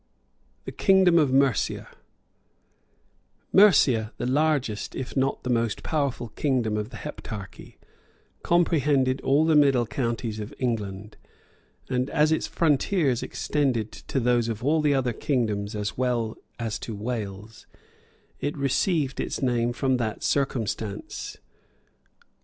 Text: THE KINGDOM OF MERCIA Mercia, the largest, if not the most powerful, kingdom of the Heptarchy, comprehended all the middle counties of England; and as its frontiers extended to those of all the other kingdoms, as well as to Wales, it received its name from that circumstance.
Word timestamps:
THE 0.65 0.71
KINGDOM 0.71 1.19
OF 1.19 1.31
MERCIA 1.31 1.87
Mercia, 3.53 4.13
the 4.17 4.25
largest, 4.25 4.95
if 4.95 5.15
not 5.15 5.43
the 5.43 5.49
most 5.51 5.83
powerful, 5.83 6.29
kingdom 6.29 6.75
of 6.75 6.89
the 6.89 6.97
Heptarchy, 6.97 7.77
comprehended 8.41 9.21
all 9.21 9.45
the 9.45 9.55
middle 9.55 9.85
counties 9.85 10.39
of 10.39 10.55
England; 10.57 11.17
and 11.87 12.09
as 12.09 12.31
its 12.31 12.47
frontiers 12.47 13.21
extended 13.21 13.91
to 13.91 14.19
those 14.19 14.47
of 14.47 14.63
all 14.63 14.81
the 14.81 14.95
other 14.95 15.13
kingdoms, 15.13 15.75
as 15.75 15.99
well 15.99 16.35
as 16.57 16.79
to 16.79 16.95
Wales, 16.95 17.67
it 18.39 18.57
received 18.57 19.19
its 19.19 19.39
name 19.43 19.71
from 19.71 19.97
that 19.97 20.23
circumstance. 20.23 21.37